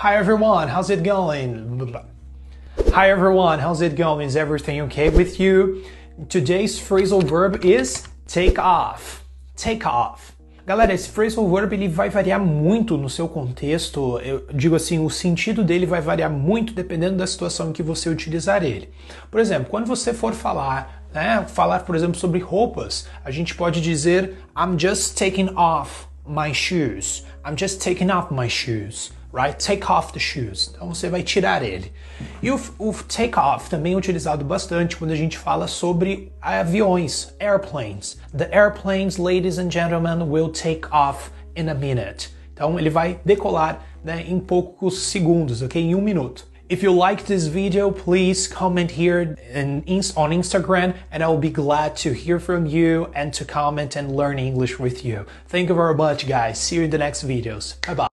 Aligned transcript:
Hi 0.00 0.14
everyone, 0.14 0.68
how's 0.68 0.90
it 0.90 1.02
going? 1.02 1.92
Hi 2.94 3.10
everyone, 3.10 3.58
how's 3.58 3.80
it 3.80 3.96
going? 3.96 4.28
Is 4.28 4.36
everything 4.36 4.80
okay 4.82 5.08
with 5.08 5.40
you? 5.40 5.82
Today's 6.28 6.78
phrasal 6.78 7.24
verb 7.24 7.64
is 7.64 8.06
take 8.28 8.60
off. 8.60 9.24
Take 9.56 9.84
off. 9.84 10.36
Galera, 10.64 10.94
esse 10.94 11.08
phrasal 11.08 11.50
verb 11.50 11.72
ele 11.72 11.88
vai 11.88 12.08
variar 12.10 12.38
muito 12.38 12.96
no 12.96 13.10
seu 13.10 13.26
contexto. 13.26 14.20
Eu 14.20 14.46
digo 14.54 14.76
assim, 14.76 15.04
o 15.04 15.10
sentido 15.10 15.64
dele 15.64 15.84
vai 15.84 16.00
variar 16.00 16.30
muito 16.30 16.72
dependendo 16.72 17.16
da 17.16 17.26
situação 17.26 17.70
em 17.70 17.72
que 17.72 17.82
você 17.82 18.08
utilizar 18.08 18.62
ele. 18.62 18.90
Por 19.28 19.40
exemplo, 19.40 19.68
quando 19.68 19.86
você 19.86 20.14
for 20.14 20.32
falar, 20.32 21.08
né, 21.12 21.44
falar 21.48 21.80
por 21.80 21.96
exemplo 21.96 22.14
sobre 22.14 22.38
roupas, 22.38 23.08
a 23.24 23.32
gente 23.32 23.52
pode 23.52 23.80
dizer 23.80 24.36
I'm 24.56 24.78
just 24.78 25.18
taking 25.18 25.50
off 25.56 26.06
my 26.24 26.54
shoes. 26.54 27.26
I'm 27.44 27.56
just 27.58 27.82
taking 27.82 28.12
off 28.12 28.32
my 28.32 28.48
shoes 28.48 29.17
right? 29.32 29.58
Take 29.58 29.90
off 29.90 30.12
the 30.12 30.18
shoes. 30.18 30.70
Então 30.74 30.88
você 30.88 31.08
vai 31.08 31.22
tirar 31.22 31.62
ele. 31.62 31.92
E 32.42 32.50
o, 32.50 32.60
o 32.78 32.92
take 32.92 33.38
off 33.38 33.68
também 33.68 33.94
é 33.94 33.96
utilizado 33.96 34.44
bastante 34.44 34.96
quando 34.96 35.12
a 35.12 35.16
gente 35.16 35.38
fala 35.38 35.66
sobre 35.66 36.32
aviões, 36.40 37.34
airplanes. 37.38 38.18
The 38.36 38.48
airplanes, 38.52 39.16
ladies 39.16 39.58
and 39.58 39.70
gentlemen, 39.70 40.28
will 40.28 40.50
take 40.50 40.86
off 40.90 41.30
in 41.56 41.68
a 41.68 41.74
minute. 41.74 42.30
Então 42.52 42.78
ele 42.78 42.90
vai 42.90 43.20
decolar 43.24 43.84
né, 44.02 44.24
em 44.26 44.40
poucos 44.40 45.02
segundos, 45.02 45.62
ok? 45.62 45.80
Em 45.80 45.94
um 45.94 46.00
minuto. 46.00 46.46
If 46.70 46.82
you 46.82 46.92
like 46.92 47.24
this 47.24 47.46
video, 47.46 47.90
please 47.90 48.46
comment 48.46 48.90
here 48.90 49.34
in, 49.54 49.82
on 50.16 50.32
Instagram 50.32 50.94
and 51.10 51.22
I 51.22 51.28
will 51.28 51.38
be 51.38 51.50
glad 51.50 51.96
to 52.02 52.12
hear 52.12 52.38
from 52.38 52.66
you 52.66 53.08
and 53.14 53.32
to 53.38 53.46
comment 53.46 53.96
and 53.96 54.14
learn 54.14 54.38
English 54.38 54.78
with 54.78 55.02
you. 55.02 55.24
Thank 55.46 55.70
you 55.70 55.74
very 55.74 55.94
much 55.94 56.26
guys. 56.28 56.58
See 56.58 56.76
you 56.76 56.82
in 56.82 56.90
the 56.90 56.98
next 56.98 57.24
videos. 57.24 57.80
Bye 57.86 57.94
bye. 57.94 58.07